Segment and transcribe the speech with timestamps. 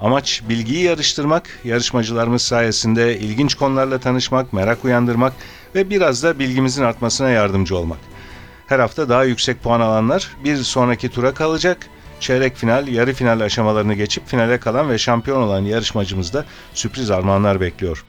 [0.00, 5.32] Amaç bilgiyi yarıştırmak, yarışmacılarımız sayesinde ilginç konularla tanışmak, merak uyandırmak
[5.74, 7.98] ve biraz da bilgimizin artmasına yardımcı olmak.
[8.66, 11.88] Her hafta daha yüksek puan alanlar bir sonraki tura kalacak.
[12.20, 16.44] Çeyrek final, yarı final aşamalarını geçip finale kalan ve şampiyon olan yarışmacımızda
[16.74, 18.04] sürpriz armağanlar bekliyor.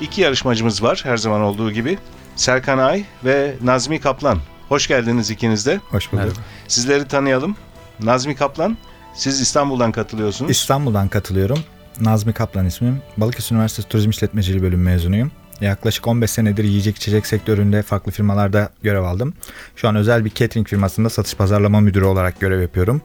[0.00, 1.98] İki yarışmacımız var her zaman olduğu gibi.
[2.36, 4.38] Serkan Ay ve Nazmi Kaplan.
[4.68, 5.80] Hoş geldiniz ikiniz de.
[5.90, 6.32] Hoş bulduk.
[6.68, 7.56] Sizleri tanıyalım.
[8.00, 8.76] Nazmi Kaplan,
[9.16, 10.50] siz İstanbul'dan katılıyorsunuz.
[10.50, 11.58] İstanbul'dan katılıyorum.
[12.00, 13.02] Nazmi Kaplan ismim.
[13.16, 15.30] Balıkesir Üniversitesi Turizm İşletmeciliği bölümü mezunuyum.
[15.60, 19.34] Yaklaşık 15 senedir yiyecek içecek sektöründe farklı firmalarda görev aldım.
[19.76, 23.02] Şu an özel bir catering firmasında satış pazarlama müdürü olarak görev yapıyorum.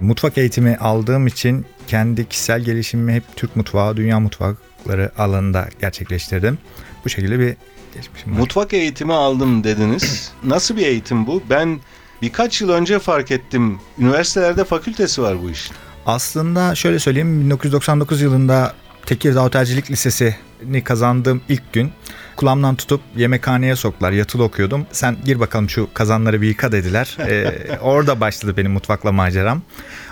[0.00, 6.58] Mutfak eğitimi aldığım için kendi kişisel gelişimimi hep Türk mutfağı, dünya mutfakları alanında gerçekleştirdim.
[7.04, 7.56] Bu şekilde bir
[7.94, 8.38] geçmişim var.
[8.38, 10.32] Mutfak eğitimi aldım dediniz.
[10.44, 11.42] Nasıl bir eğitim bu?
[11.50, 11.80] Ben
[12.22, 13.78] birkaç yıl önce fark ettim.
[13.98, 15.76] Üniversitelerde fakültesi var bu işin.
[16.06, 18.74] Aslında şöyle söyleyeyim 1999 yılında
[19.06, 21.92] Tekirdağ Otelcilik Lisesi'ni kazandığım ilk gün
[22.36, 24.12] kulağımdan tutup yemekhaneye soktular.
[24.12, 24.86] Yatılı okuyordum.
[24.92, 27.16] Sen gir bakalım şu kazanları bir yıka dediler.
[27.30, 29.62] Ee, orada başladı benim mutfakla maceram.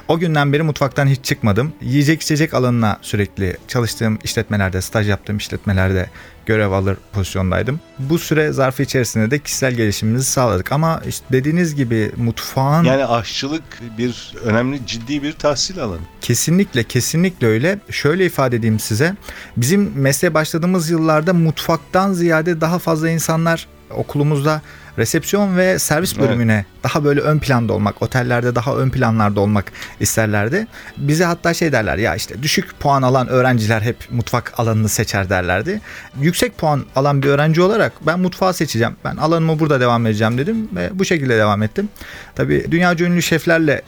[0.08, 1.72] O günden beri mutfaktan hiç çıkmadım.
[1.82, 6.10] Yiyecek içecek alanına sürekli çalıştığım işletmelerde, staj yaptığım işletmelerde
[6.48, 7.80] görev alır pozisyondaydım.
[7.98, 10.72] Bu süre zarfı içerisinde de kişisel gelişimimizi sağladık.
[10.72, 12.84] Ama işte dediğiniz gibi mutfağın...
[12.84, 13.62] Yani aşçılık
[13.98, 16.00] bir önemli ciddi bir tahsil alanı.
[16.20, 17.78] Kesinlikle kesinlikle öyle.
[17.90, 19.16] Şöyle ifade edeyim size.
[19.56, 24.62] Bizim mesleğe başladığımız yıllarda mutfaktan ziyade daha fazla insanlar okulumuzda
[24.98, 26.28] resepsiyon ve servis Evet.
[26.28, 30.66] bölümüne daha böyle ön planda olmak, otellerde daha ön planlarda olmak isterlerdi.
[30.96, 35.80] Bize hatta şey derler ya işte düşük puan alan öğrenciler hep mutfak alanını seçer derlerdi.
[36.20, 38.96] Yüksek puan alan bir öğrenci olarak ben mutfağı seçeceğim.
[39.04, 41.88] Ben alanımı burada devam edeceğim dedim ve bu şekilde devam ettim.
[42.34, 43.82] Tabii dünyaca ünlü şeflerle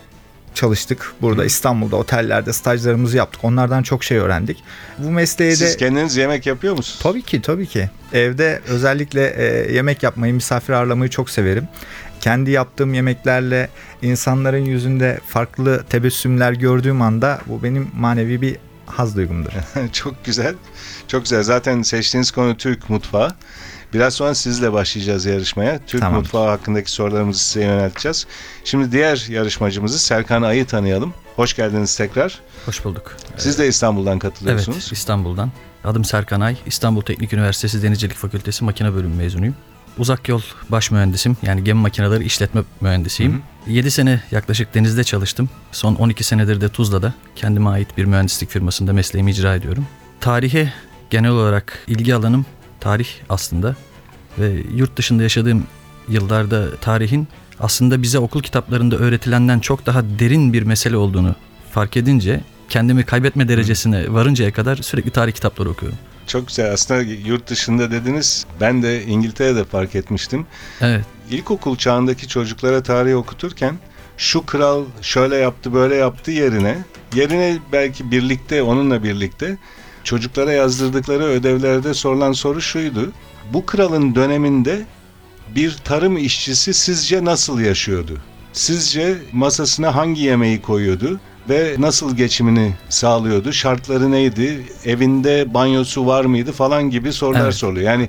[0.55, 3.45] çalıştık burada İstanbul'da otellerde stajlarımızı yaptık.
[3.45, 4.65] Onlardan çok şey öğrendik.
[4.99, 7.01] Bu mesleğe de Siz kendiniz yemek yapıyor musunuz?
[7.03, 7.91] Tabii ki tabii ki.
[8.13, 11.69] Evde özellikle e, yemek yapmayı, misafir ağırlamayı çok severim.
[12.21, 13.69] Kendi yaptığım yemeklerle
[14.03, 18.57] insanların yüzünde farklı tebessümler gördüğüm anda bu benim manevi bir
[18.87, 19.51] haz duygumdur.
[19.93, 20.55] çok güzel.
[21.09, 21.43] Çok güzel.
[21.43, 23.35] Zaten seçtiğiniz konu Türk mutfağı.
[23.95, 25.79] Biraz sonra sizle başlayacağız yarışmaya.
[25.87, 26.19] Türk Tamam.
[26.21, 28.27] mutfağı hakkındaki sorularımızı size yönelteceğiz.
[28.65, 31.15] Şimdi diğer yarışmacımızı Serkan Ay'ı tanıyalım.
[31.37, 32.41] Hoş geldiniz tekrar.
[32.67, 33.17] Hoş bulduk.
[33.37, 34.93] Siz de İstanbul'dan Evet, katılıyorsunuz.
[34.93, 35.51] İstanbul'dan.
[35.85, 36.57] Adım Serkan Ay.
[36.67, 39.55] İstanbul Teknik Üniversitesi Denizcilik Fakültesi Makine Bölümü mezunuyum.
[39.99, 41.37] Uzak yol baş mühendisim.
[41.43, 43.43] Yani gemi makineleri işletme mühendisiyim.
[43.67, 45.51] 7 sene yaklaşık denizde çalıştım.
[45.73, 49.87] Son 12 senedir de Tuzla'da kendime ait bir mühendislik firmasında mesleğimi icra ediyorum.
[50.21, 50.73] Tarihe
[51.11, 52.47] genel olarak ilgi alanım
[52.81, 53.77] tarih aslında.
[54.39, 55.67] Ve yurt dışında yaşadığım
[56.09, 57.29] yıllarda tarihin
[57.61, 61.35] aslında bize okul kitaplarında öğretilenden çok daha derin bir mesele olduğunu
[61.73, 65.99] fark edince kendimi kaybetme derecesine varıncaya kadar sürekli tarih kitapları okuyorum.
[66.27, 66.73] Çok güzel.
[66.73, 68.47] Aslında yurt dışında dediniz.
[68.61, 70.47] Ben de İngiltere'de fark etmiştim.
[70.81, 71.05] Evet.
[71.31, 73.79] İlkokul çağındaki çocuklara tarih okuturken
[74.17, 76.79] şu kral şöyle yaptı böyle yaptı yerine
[77.15, 79.59] yerine belki birlikte onunla birlikte
[80.05, 83.13] çocuklara yazdırdıkları ödevlerde sorulan soru şuydu.
[83.53, 84.87] Bu kralın döneminde
[85.55, 88.19] bir tarım işçisi sizce nasıl yaşıyordu?
[88.53, 93.53] Sizce masasına hangi yemeği koyuyordu ve nasıl geçimini sağlıyordu?
[93.53, 94.63] Şartları neydi?
[94.85, 97.55] Evinde banyosu var mıydı falan gibi sorular Evet.
[97.55, 97.91] soruluyor.
[97.91, 98.09] Yani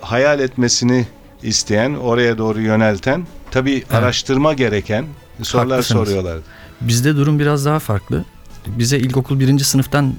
[0.00, 1.06] hayal etmesini
[1.42, 5.04] isteyen, oraya doğru yönelten, tabii araştırma gereken
[5.42, 6.08] sorular Haklısınız.
[6.08, 6.42] soruyorlardı.
[6.80, 8.24] Bizde durum biraz daha farklı.
[8.66, 10.14] Bize ilkokul birinci sınıftan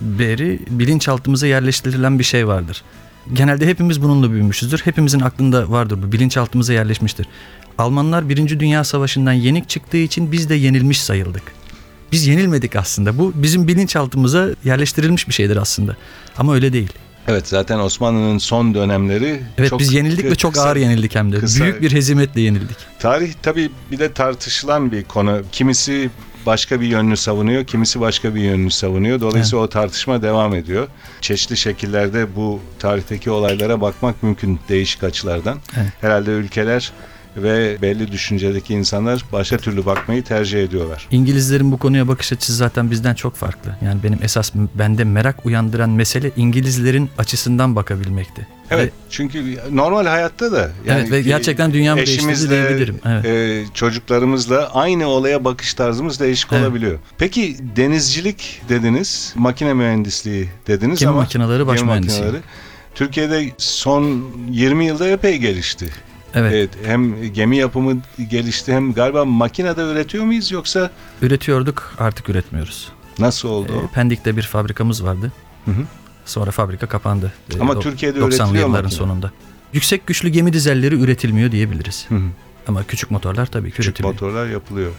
[0.00, 2.82] beri bilinçaltımıza yerleştirilen bir şey vardır.
[3.32, 4.80] Genelde hepimiz bununla büyümüşüzdür.
[4.84, 6.12] Hepimizin aklında vardır bu.
[6.12, 7.26] Bilinçaltımıza yerleşmiştir.
[7.78, 11.42] Almanlar Birinci Dünya Savaşı'ndan yenik çıktığı için biz de yenilmiş sayıldık.
[12.12, 13.18] Biz yenilmedik aslında.
[13.18, 15.96] Bu bizim bilinçaltımıza yerleştirilmiş bir şeydir aslında.
[16.38, 16.92] Ama öyle değil.
[17.28, 21.32] Evet zaten Osmanlı'nın son dönemleri Evet çok biz yenildik ve çok kısa- ağır yenildik hem
[21.32, 21.38] de.
[21.40, 22.76] kısa- Büyük bir hezimetle yenildik.
[22.98, 25.42] Tarih tabii bir de tartışılan bir konu.
[25.52, 26.10] Kimisi
[26.46, 29.20] başka bir yönünü savunuyor, kimisi başka bir yönünü savunuyor.
[29.20, 30.88] Dolayısıyla o tartışma devam ediyor.
[31.20, 35.58] Çeşitli şekillerde bu tarihteki olaylara bakmak mümkün değişik açılardan.
[35.76, 35.92] Evet.
[36.00, 36.92] Herhalde ülkeler
[37.36, 41.08] ve belli düşüncedeki insanlar başka türlü bakmayı tercih ediyorlar.
[41.10, 43.76] İngilizlerin bu konuya bakış açısı zaten bizden çok farklı.
[43.84, 48.46] Yani benim esas bende merak uyandıran mesele İngilizlerin açısından bakabilmekti.
[48.70, 52.98] Evet çünkü normal hayatta da Evet ve gerçekten değiştirdi eşimizle, diyebilirim.
[53.06, 53.24] Evet.
[53.24, 56.62] e, çocuklarımızla aynı olaya bakış tarzımız değişik Evet.
[56.62, 56.98] olabiliyor.
[57.18, 62.36] Peki denizcilik dediniz, makine mühendisliği dediniz Gemi ama makineleri baş gemi makineleri
[62.94, 65.88] Türkiye'de son 20 yılda epey gelişti.
[66.36, 66.52] Evet.
[66.54, 67.96] Evet, hem gemi yapımı
[68.30, 70.90] gelişti hem galiba makinede üretiyor muyuz yoksa
[71.22, 72.88] Üretiyorduk artık üretmiyoruz.
[73.18, 73.72] nasıl oldu?
[73.90, 75.32] Ee, Pendik'te bir fabrikamız vardı.
[75.64, 75.80] Hı hı.
[76.24, 77.32] Sonra fabrika kapandı.
[77.56, 78.90] Ee, Ama do- Türkiye'de 90'lı üretiliyor yılların makine.
[78.98, 79.30] sonunda.
[79.72, 82.04] Yüksek güçlü gemi dizelleri üretilmiyor diyebiliriz.
[82.08, 82.20] Hı hı.
[82.68, 84.12] Ama küçük motorlar tabii ki Küçük üretiliyor.
[84.12, 84.90] motorlar yapılıyor.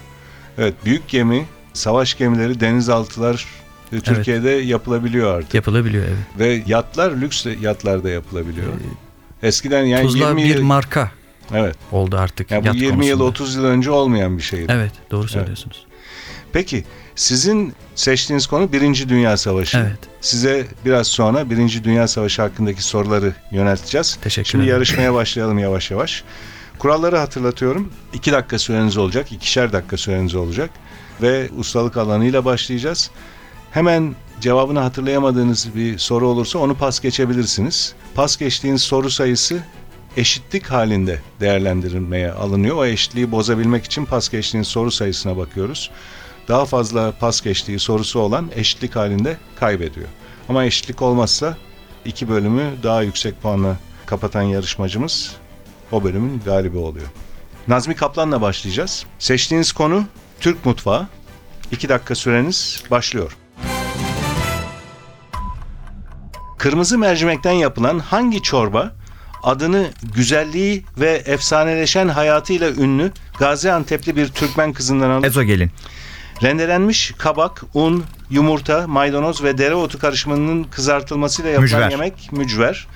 [0.58, 3.46] Evet, büyük gemi, savaş gemileri, denizaltılar
[3.92, 5.54] e, Türkiye'de yapılabiliyor artık.
[5.54, 6.18] Yapılabiliyor evet.
[6.38, 8.66] Ve yatlar lüks yatlar da yapılabiliyor.
[9.42, 11.10] Eskiden yani Tuzla 20 bir marka
[11.54, 11.76] evet.
[11.92, 12.50] oldu artık.
[12.50, 13.24] Yani bu yat 20 yıl konusunda.
[13.24, 14.66] 30 yıl önce olmayan bir şeydi.
[14.68, 15.86] Evet doğru söylüyorsunuz.
[16.52, 16.84] Peki
[17.16, 19.78] sizin seçtiğiniz konu Birinci Dünya Savaşı.
[19.78, 19.98] Evet.
[20.20, 24.18] Size biraz sonra Birinci Dünya Savaşı hakkındaki soruları yönelteceğiz.
[24.22, 24.74] Teşekkür Şimdi ederim.
[24.74, 26.24] yarışmaya başlayalım yavaş yavaş.
[26.78, 27.92] Kuralları hatırlatıyorum.
[28.12, 30.70] 2 dakika süreniz olacak, ikişer dakika süreniz olacak
[31.22, 33.10] ve ustalık alanıyla başlayacağız.
[33.70, 37.94] Hemen cevabını hatırlayamadığınız bir soru olursa onu pas geçebilirsiniz.
[38.14, 39.58] Pas geçtiğiniz soru sayısı
[40.18, 42.76] eşitlik halinde değerlendirilmeye alınıyor.
[42.76, 45.90] O eşitliği bozabilmek için pas geçtiğiniz soru sayısına bakıyoruz.
[46.48, 50.08] Daha fazla pas geçtiği sorusu olan eşitlik halinde kaybediyor.
[50.48, 51.56] Ama eşitlik olmazsa
[52.04, 53.76] iki bölümü daha yüksek puanla
[54.06, 55.36] kapatan yarışmacımız
[55.92, 57.06] o bölümün galibi oluyor.
[57.68, 59.06] Nazmi Kaplan'la başlayacağız.
[59.18, 60.04] Seçtiğiniz konu
[60.40, 61.06] Türk mutfağı.
[61.72, 63.36] İki dakika süreniz başlıyor.
[66.58, 68.97] Kırmızı mercimekten yapılan hangi çorba
[69.42, 75.26] adını güzelliği ve efsaneleşen hayatıyla ünlü Gaziantep'li bir Türkmen kızından alır?
[75.26, 75.70] Ezogelin.
[76.42, 81.90] Rendelenmiş kabak, un, yumurta, maydanoz ve dereotu karışımının kızartılmasıyla yapılan Mücver.
[81.90, 82.86] yemek mücver.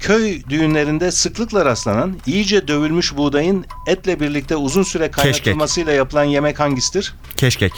[0.00, 7.14] Köy düğünlerinde sıklıkla rastlanan iyice dövülmüş buğdayın etle birlikte uzun süre kaynatılmasıyla yapılan yemek hangisidir?
[7.36, 7.72] Keşkek.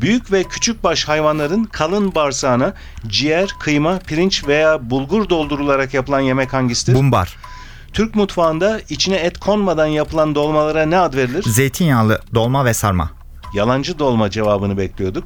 [0.00, 2.74] Büyük ve küçük baş hayvanların kalın bağırsağına
[3.06, 6.94] ciğer, kıyma, pirinç veya bulgur doldurularak yapılan yemek hangisidir?
[6.94, 7.36] Bumbar.
[7.92, 11.42] Türk mutfağında içine et konmadan yapılan dolmalara ne ad verilir?
[11.42, 13.10] Zeytinyağlı dolma ve sarma.
[13.54, 15.24] yalancı dolma cevabını bekliyorduk.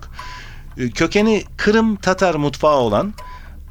[0.79, 3.15] Ee, Kökeni Kırım Tatar mutfağı olan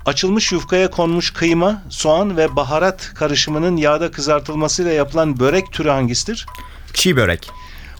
[0.05, 6.45] açılmış yufkaya konmuş kıyma, soğan ve baharat karışımının yağda kızartılmasıyla yapılan börek türü hangisidir?
[6.93, 7.49] Çiğ börek.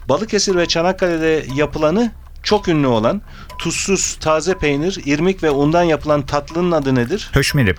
[0.08, 2.12] Balıkesir ve Çanakkale'de yapılanı
[2.42, 3.22] çok ünlü olan
[3.58, 7.30] tuzsuz taze peynir, irmik ve undan yapılan tatlının adı nedir?
[7.32, 7.74] Höşmeri.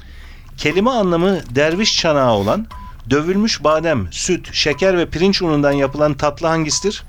[0.58, 2.68] Kelime anlamı derviş çanağı olan
[3.10, 7.04] dövülmüş badem, süt, şeker ve pirinç unundan yapılan tatlı hangisidir?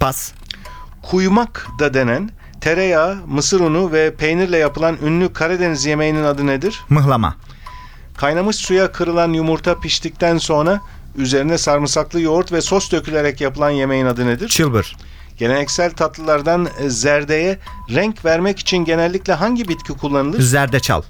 [0.00, 0.32] Pas.
[1.02, 6.80] Kuymak da denen tereyağı, mısır unu ve peynirle yapılan ünlü Karadeniz yemeğinin adı nedir?
[6.88, 7.36] Mıhlama.
[8.16, 10.80] Kaynamış suya kırılan yumurta piştikten sonra
[11.16, 14.48] üzerine sarımsaklı yoğurt ve sos dökülerek yapılan yemeğin adı nedir?
[14.48, 14.96] Çılbır.
[15.38, 17.58] Geleneksel tatlılardan e, zerdeye
[17.90, 20.42] renk vermek için genellikle hangi bitki kullanılır?
[20.42, 21.02] Zerdeçal.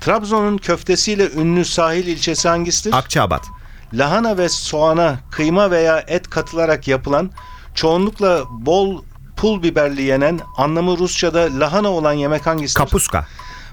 [0.00, 2.96] Trabzon'un köftesiyle ünlü sahil ilçesi hangisidir?
[2.96, 3.44] Akçaabat.
[3.92, 7.30] Lahana ve soğana kıyma veya et katılarak yapılan,
[7.74, 9.02] çoğunlukla bol
[9.36, 12.78] pul biberli yenen, anlamı Rusça'da lahana olan yemek hangisidir?
[12.78, 13.26] Kapuska.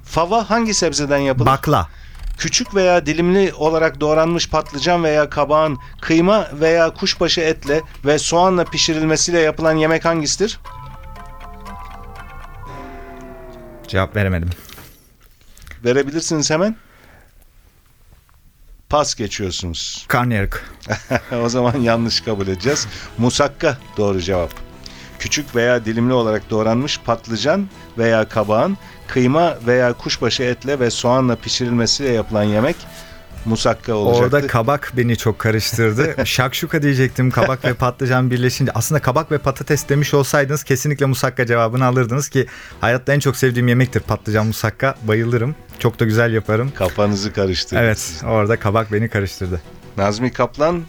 [0.04, 1.46] Fava hangi sebzeden yapılır?
[1.46, 1.88] Bakla.
[2.39, 9.39] Küçük veya dilimli olarak doğranmış patlıcan veya kabağın kıyma veya kuşbaşı etle ve soğanla pişirilmesiyle
[9.39, 10.60] yapılan yemek hangisidir?
[13.88, 14.50] Cevap veremedim.
[15.86, 16.75] Verebilirsiniz hemen.
[18.89, 20.05] Pas geçiyorsunuz.
[20.08, 20.72] Karnıyarık.
[21.43, 22.88] o zaman yanlış kabul edeceğiz.
[23.17, 24.51] Musakka doğru cevap.
[25.19, 27.67] Küçük veya dilimli olarak doğranmış patlıcan
[27.98, 28.77] veya kabağın
[29.13, 32.75] kıyma veya kuşbaşı etle ve soğanla pişirilmesiyle yapılan yemek
[33.46, 34.38] musakka olacaktı.
[34.38, 36.16] Orada kabak beni çok karıştırdı.
[36.25, 38.72] Şakşuka diyecektim kabak ve patlıcan birleşince.
[38.75, 42.46] Aslında kabak ve patates demiş olsaydınız kesinlikle musakka cevabını alırdınız ki
[42.82, 44.96] hayatta en çok sevdiğim yemektir patlıcan musakka.
[45.04, 45.56] Bayılırım.
[45.80, 46.72] Çok da güzel yaparım.
[46.75, 47.82] Kafanızı karıştırdı.
[47.82, 49.62] Evet orada kabak beni karıştırdı.
[49.98, 50.82] Nazmi Kaplan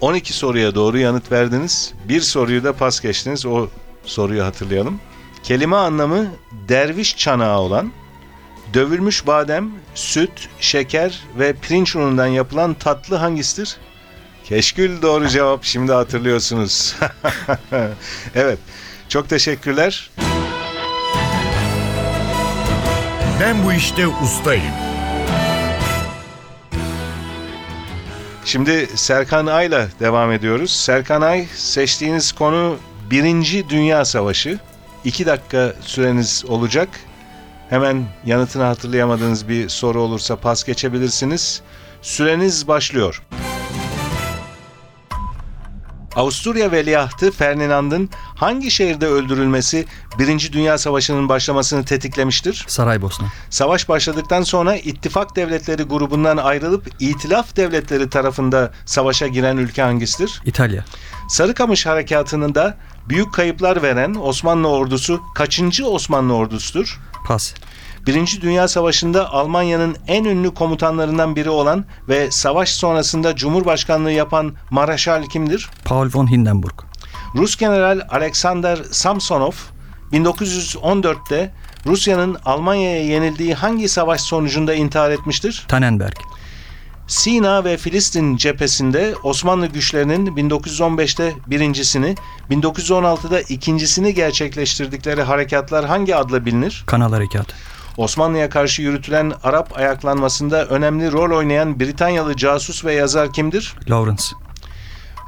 [0.00, 1.92] 12 soruya doğru yanıt verdiniz.
[2.08, 3.46] Bir soruyu da pas geçtiniz.
[3.46, 3.68] O
[4.04, 5.00] soruyu hatırlayalım.
[5.42, 6.26] Kelime anlamı
[6.68, 7.92] derviş çanağı olan
[8.74, 13.76] dövülmüş badem, süt, şeker ve pirinç unundan yapılan tatlı hangisidir?
[14.44, 15.64] Keşkül doğru cevap.
[15.64, 16.96] Şimdi hatırlıyorsunuz.
[18.34, 18.58] evet.
[19.08, 20.10] Çok teşekkürler.
[23.40, 24.74] Ben bu işte ustayım.
[28.44, 30.72] Şimdi Serkan Ay'la devam ediyoruz.
[30.72, 32.76] Serkan Ay seçtiğiniz konu
[33.10, 34.58] Birinci Dünya Savaşı.
[35.04, 36.88] İki dakika süreniz olacak.
[37.70, 41.62] Hemen yanıtını hatırlayamadığınız bir soru olursa pas geçebilirsiniz.
[42.02, 43.22] Süreniz başlıyor.
[46.16, 49.86] Avusturya veliahtı Ferdinand'ın hangi şehirde öldürülmesi
[50.18, 52.64] Birinci Dünya Savaşı'nın başlamasını tetiklemiştir?
[52.68, 53.26] Saraybosna.
[53.50, 60.42] Savaş başladıktan sonra ittifak devletleri grubundan ayrılıp itilaf devletleri tarafında savaşa giren ülke hangisidir?
[60.44, 60.84] İtalya.
[61.28, 62.76] Sarıkamış Harekatı'nın da
[63.08, 67.00] büyük kayıplar veren Osmanlı ordusu kaçıncı Osmanlı ordusudur?
[67.26, 67.54] Pas.
[68.06, 75.24] Birinci Dünya Savaşı'nda Almanya'nın en ünlü komutanlarından biri olan ve savaş sonrasında Cumhurbaşkanlığı yapan Maraşal
[75.26, 75.70] kimdir?
[75.84, 76.74] Paul von Hindenburg.
[77.34, 79.52] Rus General Alexander Samsonov
[80.12, 81.52] 1914'te
[81.86, 85.64] Rusya'nın Almanya'ya yenildiği hangi savaş sonucunda intihar etmiştir?
[85.68, 86.16] Tannenberg.
[87.06, 92.14] Sina ve Filistin cephesinde Osmanlı güçlerinin 1915'te birincisini,
[92.50, 96.84] 1916'da ikincisini gerçekleştirdikleri harekatlar hangi adla bilinir?
[96.86, 97.54] Kanal Harekatı.
[97.96, 103.74] Osmanlı'ya karşı yürütülen Arap ayaklanmasında önemli rol oynayan Britanyalı casus ve yazar kimdir?
[103.90, 104.24] Lawrence.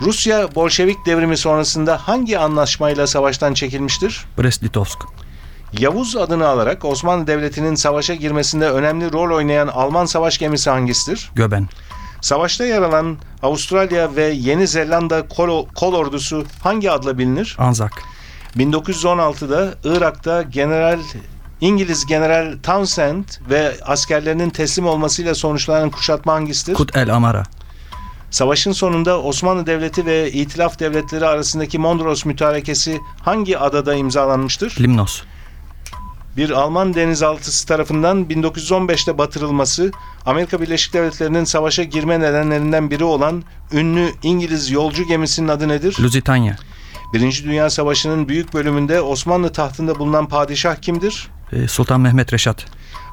[0.00, 4.24] Rusya Bolşevik devrimi sonrasında hangi anlaşmayla savaştan çekilmiştir?
[4.38, 4.98] Brest-Litovsk.
[5.78, 11.30] Yavuz adını alarak Osmanlı Devleti'nin savaşa girmesinde önemli rol oynayan Alman savaş gemisi hangisidir?
[11.34, 11.68] Göben.
[12.20, 17.56] Savaşta yer alan Avustralya ve Yeni Zelanda kol, kol ordusu hangi adla bilinir?
[17.58, 17.92] Anzak.
[18.56, 20.98] 1916'da Irak'ta General
[21.62, 26.74] İngiliz General Townsend ve askerlerinin teslim olmasıyla sonuçlanan kuşatma hangisidir?
[26.74, 27.42] Kut el Amara.
[28.30, 34.76] Savaşın sonunda Osmanlı Devleti ve İtilaf Devletleri arasındaki Mondros Mütarekesi hangi adada imzalanmıştır?
[34.80, 35.22] Limnos.
[36.36, 39.92] Bir Alman denizaltısı tarafından 1915'te batırılması,
[40.26, 43.42] Amerika Birleşik Devletleri'nin savaşa girme nedenlerinden biri olan
[43.72, 45.96] ünlü İngiliz yolcu gemisinin adı nedir?
[46.00, 46.54] Lusitania.
[47.14, 51.28] Birinci Dünya Savaşı'nın büyük bölümünde Osmanlı tahtında bulunan padişah kimdir?
[51.52, 52.66] E, Sultan Mehmet Reşat.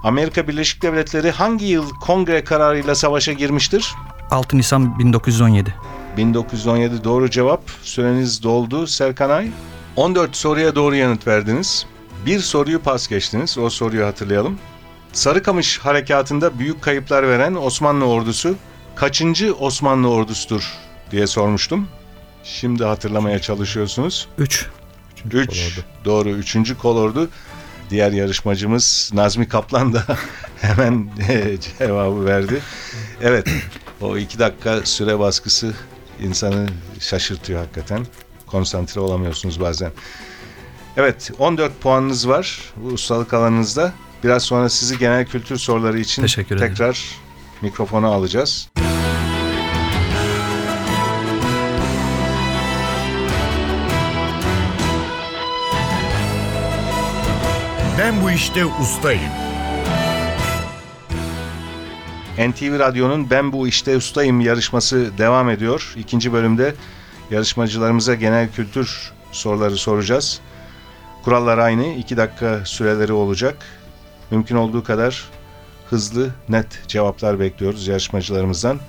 [0.03, 3.95] Amerika Birleşik Devletleri hangi yıl kongre kararıyla savaşa girmiştir?
[4.31, 5.75] 6 Nisan 1917.
[6.17, 7.61] 1917 doğru cevap.
[7.83, 9.47] Süreniz doldu Serkan Ay.
[9.95, 11.85] 14 soruya doğru yanıt verdiniz.
[12.25, 13.57] Bir soruyu pas geçtiniz.
[13.57, 14.59] O soruyu hatırlayalım.
[15.13, 18.55] Sarıkamış harekatında büyük kayıplar veren Osmanlı ordusu
[18.95, 20.73] kaçıncı Osmanlı ordusudur
[21.11, 21.87] diye sormuştum.
[22.43, 24.27] Şimdi hatırlamaya çalışıyorsunuz.
[24.37, 24.69] 3.
[25.33, 26.77] 3 doğru 3.
[26.81, 27.29] kolordu.
[27.89, 30.05] Diğer yarışmacımız Nazmi Kaplan da
[30.61, 32.61] hemen e, cevabı verdi.
[33.21, 33.47] Evet
[34.01, 35.73] o iki dakika süre baskısı
[36.21, 36.67] insanı
[36.99, 38.05] şaşırtıyor hakikaten.
[38.47, 39.91] Konsantre olamıyorsunuz bazen.
[40.97, 43.93] Evet 14 puanınız var bu ustalık alanınızda.
[44.23, 47.15] Biraz sonra sizi genel kültür soruları için tekrar
[47.61, 48.69] mikrofona alacağız.
[57.99, 59.31] Ben bu işte ustayım.
[62.37, 65.93] NTV Radyo'nun Ben Bu İşte Ustayım yarışması devam ediyor.
[65.97, 66.75] İkinci bölümde
[67.31, 70.39] yarışmacılarımıza genel kültür soruları soracağız.
[71.23, 71.87] Kurallar aynı.
[71.87, 73.57] 2 dakika süreleri olacak.
[74.31, 75.29] Mümkün olduğu kadar
[75.89, 78.79] hızlı, net cevaplar bekliyoruz yarışmacılarımızdan.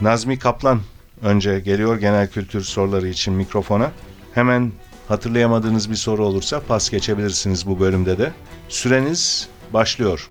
[0.00, 0.80] Nazmi Kaplan
[1.22, 3.90] önce geliyor genel kültür soruları için mikrofona.
[4.34, 4.72] Hemen
[5.08, 8.32] hatırlayamadığınız bir soru olursa pas geçebilirsiniz bu bölümde de.
[8.68, 10.30] Süreniz başlıyor.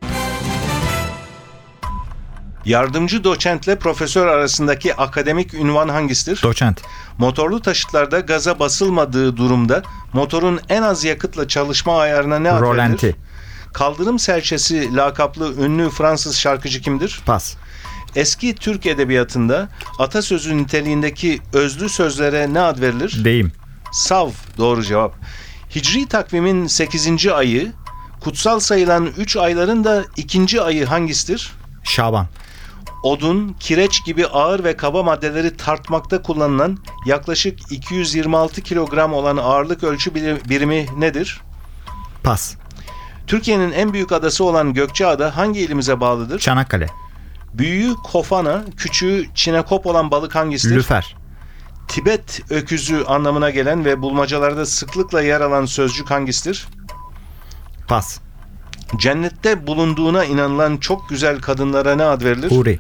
[2.65, 6.39] Yardımcı doçentle profesör arasındaki akademik ünvan hangisidir?
[6.43, 6.81] Doçent.
[7.17, 12.73] Motorlu taşıtlarda gaza basılmadığı durumda motorun en az yakıtla çalışma ayarına ne ad verilir?
[12.73, 13.15] Rolanti.
[13.73, 17.21] Kaldırım serçesi lakaplı ünlü Fransız şarkıcı kimdir?
[17.25, 17.55] Pas.
[18.15, 23.21] Eski Türk edebiyatında atasözü niteliğindeki özlü sözlere ne ad verilir?
[23.23, 23.51] Deyim.
[23.93, 25.15] Sav doğru cevap.
[25.75, 27.27] Hicri takvimin 8.
[27.27, 27.71] ayı,
[28.21, 31.51] kutsal sayılan 3 ayların da ikinci ayı hangisidir?
[31.83, 32.27] Şaban.
[33.03, 40.15] Odun, kireç gibi ağır ve kaba maddeleri tartmakta kullanılan yaklaşık 226 kilogram olan ağırlık ölçü
[40.15, 41.41] bir- birimi nedir?
[42.23, 42.55] Pas.
[43.27, 46.39] Türkiye'nin en büyük adası olan Gökçeada hangi ilimize bağlıdır?
[46.39, 46.87] Çanakkale.
[47.53, 50.75] Büyüğü kofana, küçüğü çinekop olan balık hangisidir?
[50.75, 51.15] Lüfer.
[51.87, 56.67] Tibet öküzü anlamına gelen ve bulmacalarda sıklıkla yer alan sözcük hangisidir?
[57.87, 58.19] Pas.
[58.97, 62.51] Cennette bulunduğuna inanılan çok güzel kadınlara ne ad verilir?
[62.51, 62.79] Huri.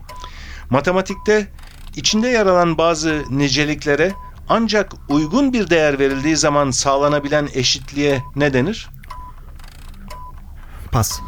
[0.69, 1.47] Matematikte
[1.95, 4.11] içinde yer alan bazı niceliklere
[4.49, 8.89] ancak uygun bir değer verildiği zaman sağlanabilen eşitliğe ne denir?
[10.91, 11.19] Pas.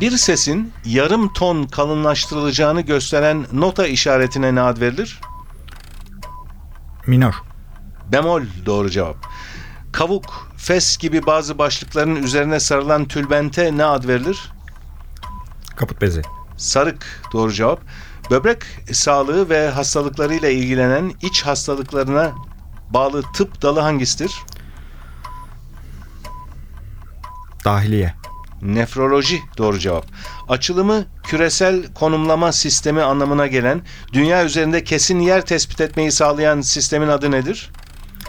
[0.00, 5.20] Bir sesin yarım ton kalınlaştırılacağını gösteren nota işaretine ne ad verilir?
[7.06, 7.34] Minor.
[8.12, 9.16] Bemol doğru cevap.
[9.92, 14.52] Kavuk, fes gibi bazı başlıkların üzerine sarılan tülbente ne ad verilir?
[15.76, 16.22] Kaput bezi.
[16.56, 17.80] Sarık doğru cevap.
[18.30, 22.32] Böbrek sağlığı ve hastalıklarıyla ilgilenen iç hastalıklarına
[22.90, 24.42] bağlı tıp dalı hangisidir?
[27.64, 28.14] Dahiliye.
[28.62, 30.06] Nefroloji doğru cevap.
[30.48, 33.82] Açılımı küresel konumlama sistemi anlamına gelen,
[34.12, 37.70] dünya üzerinde kesin yer tespit etmeyi sağlayan sistemin adı nedir?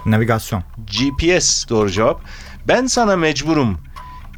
[0.06, 0.64] Navigasyon.
[1.00, 2.22] GPS doğru cevap.
[2.68, 3.78] Ben sana mecburum.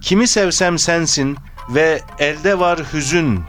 [0.02, 1.38] Kimi sevsem sensin
[1.70, 3.40] ve elde var hüzün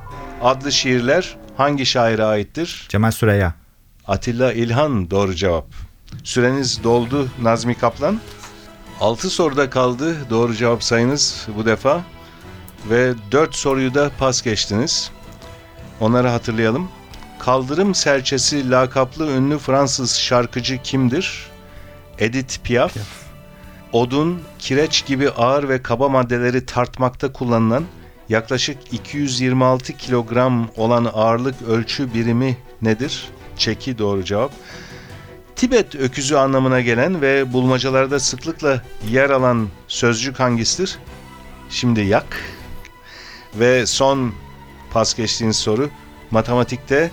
[0.43, 2.87] adlı şiirler hangi şaire aittir?
[2.89, 3.55] Cemal Süreya.
[4.07, 5.67] Atilla İlhan doğru cevap.
[6.25, 8.21] Süreniz doldu Nazmi Kaplan.
[9.01, 12.05] 6 soruda kaldı doğru cevap sayınız bu defa.
[12.91, 15.11] Ve 4 soruyu da pas geçtiniz.
[16.01, 16.89] Onları hatırlayalım.
[17.39, 21.47] Kaldırım serçesi lakaplı ünlü Fransız şarkıcı kimdir?
[22.19, 22.93] Edith Piaf.
[23.93, 27.85] Odun, kireç gibi ağır ve kaba maddeleri tartmakta kullanılan
[28.29, 33.29] yaklaşık 226 kilogram olan ağırlık ölçü birimi nedir?
[33.57, 34.53] Çeki doğru cevap.
[35.57, 40.99] Tibet öküzü anlamına gelen ve bulmacalarda sıklıkla yer alan sözcük hangisidir?
[41.71, 42.58] Şimdi yak.
[43.55, 44.35] Ve son
[44.91, 45.91] pas geçtiğiniz soru
[46.31, 47.11] matematikte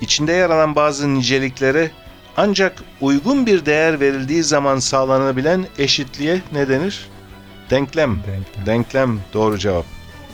[0.00, 1.90] içinde yer alan bazı niceliklere
[2.36, 7.08] ancak uygun bir değer verildiği zaman sağlanabilen eşitliğe ne denir?
[7.70, 8.16] Denklem.
[8.16, 8.66] Denklem.
[8.66, 9.84] Denklem doğru cevap.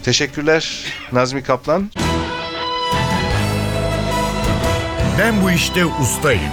[0.03, 1.91] Teşekkürler Nazmi Kaplan.
[5.19, 6.53] Ben bu işte ustayım.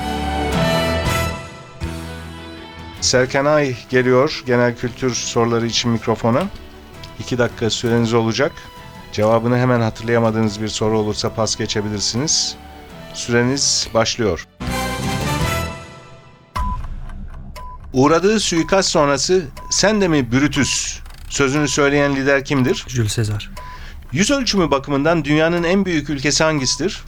[3.02, 6.44] Serkan Ay geliyor genel kültür soruları için mikrofona.
[7.20, 8.52] İki dakika süreniz olacak.
[9.12, 12.56] Cevabını hemen hatırlayamadığınız bir soru olursa pas geçebilirsiniz.
[13.14, 14.48] Süreniz başlıyor.
[17.94, 21.00] Uğradığı suikast sonrası sen de mi Brutus
[21.30, 22.86] sözünü söyleyen lider kimdir?
[22.88, 23.52] Jules Caesar.
[24.12, 27.04] Yüz ölçümü bakımından dünyanın en büyük ülkesi hangisidir?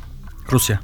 [0.52, 0.80] Rusya.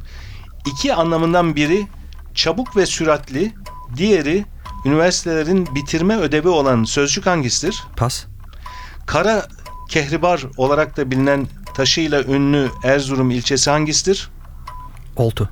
[0.65, 1.87] İki anlamından biri
[2.33, 3.53] çabuk ve süratli,
[3.97, 4.45] diğeri
[4.85, 7.83] üniversitelerin bitirme ödevi olan sözcük hangisidir?
[7.97, 8.25] Pas.
[9.05, 9.47] Kara
[9.89, 14.29] kehribar olarak da bilinen taşıyla ünlü Erzurum ilçesi hangisidir?
[15.15, 15.49] Oltu.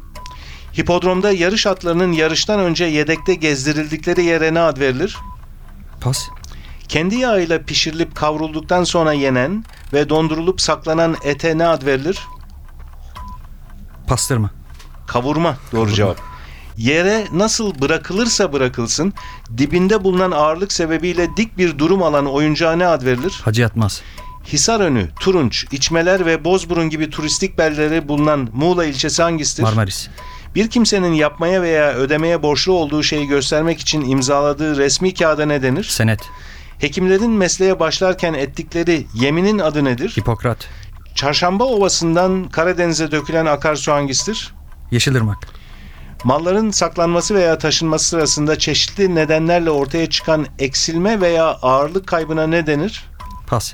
[0.78, 5.18] Hipodromda yarış atlarının yarıştan önce yedekte gezdirildikleri yere ne ad verilir?
[6.02, 6.30] Pas.
[6.88, 12.20] Kendi yağıyla pişirilip kavrulduktan sonra yenen ve dondurulup saklanan ete ne ad verilir?
[14.08, 14.52] Pastırma.
[15.08, 16.33] Kavurma doğru cevap.
[16.78, 19.14] Yere nasıl bırakılırsa bırakılsın
[19.58, 23.42] dibinde bulunan ağırlık sebebiyle dik bir durum alan oyuncağa ne ad verilir?
[23.44, 24.02] Hacı Yatmaz.
[24.48, 29.64] Hisarönü, Turunç, İçmeler ve Bozburun gibi turistik beldeleri bulunan Muğla ilçesi hangisidir?
[29.64, 30.08] Marmaris.
[30.56, 35.84] Bir kimsenin yapmaya veya ödemeye borçlu olduğu şeyi göstermek için imzaladığı resmi kağıda ne denir?
[35.84, 36.20] Senet.
[36.80, 40.14] Hekimlerin mesleğe başlarken ettikleri yeminin adı nedir?
[40.18, 40.58] Hipokrat.
[41.16, 44.54] Çarşamba Ovası'ndan Karadeniz'e dökülen akarsu hangisidir?
[44.92, 45.48] Yeşilırmak.
[46.24, 53.04] Malların saklanması veya taşınması sırasında çeşitli nedenlerle ortaya çıkan eksilme veya ağırlık kaybına ne denir?
[53.48, 53.74] Pas.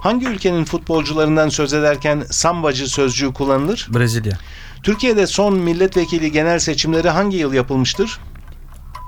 [0.00, 3.88] Hangi ülkenin futbolcularından söz ederken sambacı sözcüğü kullanılır?
[3.90, 4.38] Brezilya.
[4.82, 8.20] Türkiye'de son milletvekili genel seçimleri hangi yıl yapılmıştır?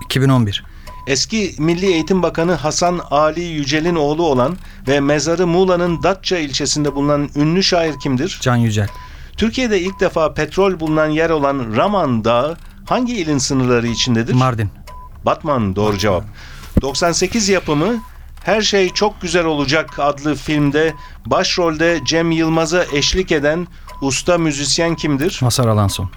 [0.05, 0.65] 2011.
[1.07, 4.57] Eski Milli Eğitim Bakanı Hasan Ali Yücel'in oğlu olan
[4.89, 8.39] ve mezarı Muğla'nın Datça ilçesinde bulunan ünlü şair kimdir?
[8.43, 8.89] Can Yücel.
[9.37, 12.57] Türkiye'de ilk defa petrol bulunan yer olan Raman Dağı
[12.89, 14.35] hangi ilin sınırları içindedir?
[14.35, 14.71] Mardin.
[15.27, 16.25] Batman doğru cevap.
[16.83, 17.97] 98 yapımı
[18.45, 20.95] Her Şey Çok Güzel Olacak adlı filmde
[21.27, 23.67] başrolde Cem Yılmaz'a eşlik eden
[24.03, 25.39] usta müzisyen kimdir?
[25.43, 26.11] Masar Alanson.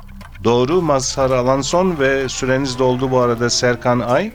[0.43, 4.31] Doğru Mazhar Alanson ve süreniz doldu bu arada Serkan Ay.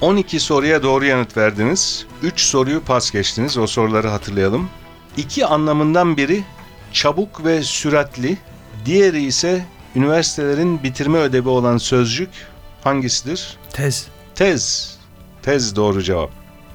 [0.00, 2.06] 12 soruya doğru yanıt verdiniz.
[2.22, 3.58] 3 soruyu pas geçtiniz.
[3.58, 4.68] O soruları hatırlayalım.
[5.16, 6.44] İki anlamından biri
[6.92, 8.38] çabuk ve süratli.
[8.84, 9.64] Diğeri ise
[9.96, 12.28] üniversitelerin bitirme ödevi olan sözcük
[12.84, 13.56] hangisidir?
[13.72, 14.06] Tez.
[14.34, 14.96] Tez.
[15.42, 16.30] Tez doğru cevap.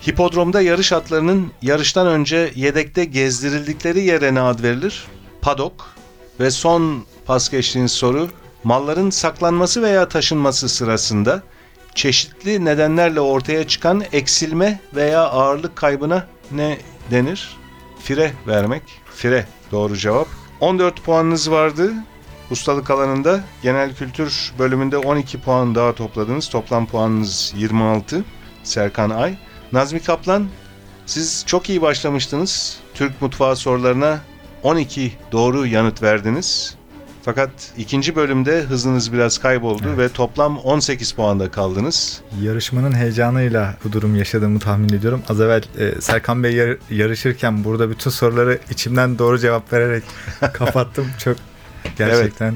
[0.07, 5.07] Hipodromda yarış atlarının yarıştan önce yedekte gezdirildikleri yere ne ad verilir?
[5.41, 5.95] Padok.
[6.39, 8.29] Ve son pas geçtiğiniz soru.
[8.63, 11.41] Malların saklanması veya taşınması sırasında
[11.95, 16.77] çeşitli nedenlerle ortaya çıkan eksilme veya ağırlık kaybına ne
[17.11, 17.57] denir?
[18.03, 18.83] Fire vermek.
[19.15, 20.27] Fire doğru cevap.
[20.59, 21.93] 14 puanınız vardı.
[22.51, 26.49] Ustalık alanında genel kültür bölümünde 12 puan daha topladınız.
[26.49, 28.23] Toplam puanınız 26.
[28.63, 29.37] Serkan Ay.
[29.73, 30.47] Nazmi Kaplan
[31.05, 32.77] siz çok iyi başlamıştınız.
[32.93, 34.19] Türk mutfağı sorularına
[34.63, 36.75] 12 doğru yanıt verdiniz.
[37.25, 39.97] Fakat ikinci bölümde hızınız biraz kayboldu Evet.
[39.97, 42.21] ve toplam 18 puanda kaldınız.
[42.41, 45.21] Yarışmanın heyecanıyla bu durum yaşadığımı tahmin ediyorum.
[45.29, 50.03] Az evvel e, Serkan Bey yar- yarışırken burada bütün soruları içimden doğru cevap vererek
[50.53, 51.07] kapattım.
[51.23, 51.37] Çok
[51.97, 52.55] gerçekten.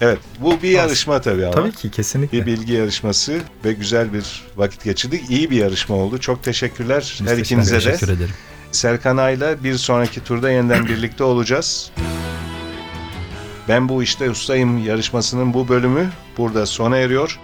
[0.00, 1.54] Evet, bu bir yarışma tabii ama.
[1.54, 2.40] Tabii ki kesinlikle.
[2.40, 5.30] Bir bilgi yarışması ve güzel bir vakit geçirdik.
[5.30, 6.18] İyi bir yarışma oldu.
[6.18, 7.80] Çok teşekkürler her teşekkür ikinize de.
[7.80, 8.34] Teşekkür ederim.
[8.72, 11.90] Serkan Ay'la bir sonraki turda yeniden birlikte olacağız.
[13.68, 17.38] Ben bu işte ustayım yarışmasının bu bölümü burada sona eriyor.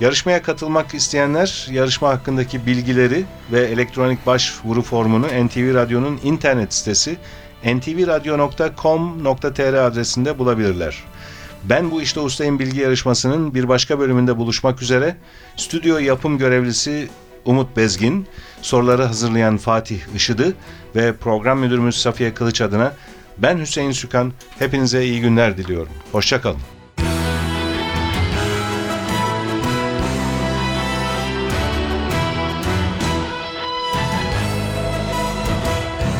[0.00, 7.16] Yarışmaya katılmak isteyenler yarışma hakkındaki bilgileri ve elektronik başvuru formunu NTV Radyo'nun internet sitesi
[7.64, 11.04] ntvradio.com.tr adresinde bulabilirler.
[11.64, 15.16] Ben bu işte ustayım bilgi yarışmasının bir başka bölümünde buluşmak üzere.
[15.56, 17.08] Stüdyo yapım görevlisi
[17.44, 18.26] Umut Bezgin,
[18.62, 20.54] soruları hazırlayan Fatih Işıdı
[20.96, 22.92] ve program müdürümüz Safiye Kılıç adına
[23.38, 24.32] ben Hüseyin Sükan.
[24.58, 25.92] Hepinize iyi günler diliyorum.
[26.12, 26.73] Hoşçakalın.